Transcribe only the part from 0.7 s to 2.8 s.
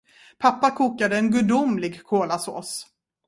kokade en gudomlig kolasås.